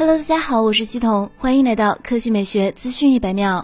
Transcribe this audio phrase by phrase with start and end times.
[0.00, 3.62] Hello，大家好，我是西彤，欢迎来到科技美学资讯一百秒。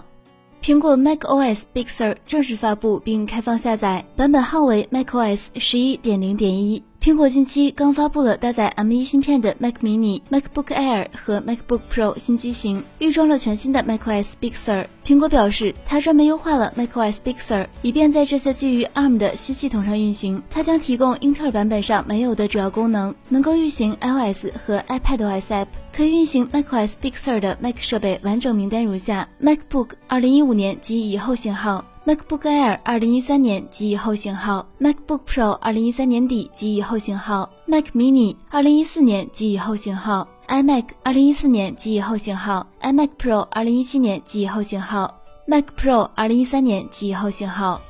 [0.61, 6.83] 苹果 macOS Big Sur 正式发布并开放下载，版本号为 macOS 十一点零点一。
[7.01, 14.85] 苹果近期刚发布了搭载 M1 芯片的 Mac mini、MacBook Air 和 MacBook Pro 新机型，预装了全新的 macOS Big Sur。
[15.05, 20.43] 苹果表示，它专门优化了 macOS Big Sur，以便在这些基于 ARM 的新系统上运行。
[20.49, 25.67] 它将提供英特尔版本上没有的主要功能，能够运行 iOS 和 iPadOS App。
[25.95, 31.85] 可以运行 macOS Big Sur 的 Mac 设备完整名单如下：MacBook 2015年及以后型号。
[32.07, 45.13] MacBook Air 二零一三年及以后型号，MacBook Pro 二零一三年底及以后型号，Mac Mini 二零一四年及以后型号，iMac 二零一四年及以后型号，iMac Pro 二零一七年及以后型号
[45.47, 47.81] ，Mac Pro 二零一三年及以后型号。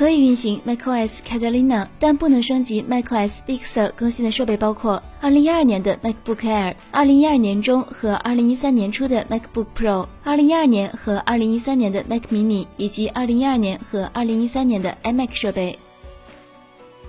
[0.00, 15.34] 可以运行 macOS Catalina，但不能升级 macOS Big Sur 更新的设备包括2012年的 MacBook Air、2012年中和2013年初的 MacBook Pro、2012年和2013年的 Mac Mini 以及2012年和2013年的 iMac
[15.34, 15.78] 设备。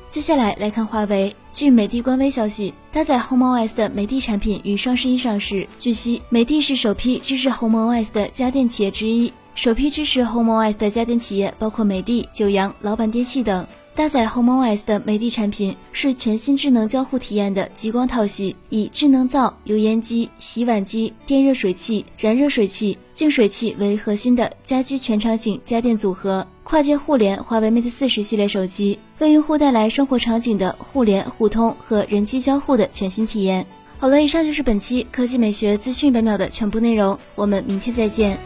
[0.09, 1.34] 接下来来看华为。
[1.53, 5.67] 据美的官微消息，搭载 homos 的美的产品于双十一上市。
[5.80, 9.31] 据悉，美的是首批支持 homos 的家电企业之一。
[9.53, 13.66] 首批支持 HomeOS 的家电企业包括美的、九阳、老板电器等。
[13.94, 33.67] 搭载 HomeOS 的美的产品是全新智能交互体验的极光套系，以智能灶、油烟机、洗碗机、电热水器、燃热水器、净水器为核心的家居全场景家电组合，跨界互联华为 Mate 四十系列手机，为用户带来生活场景的互联互通和人机交互的全新体验。
[33.99, 38.39] 好了，以上就是本期科技美学资讯百秒的全部内容，我们明天再见。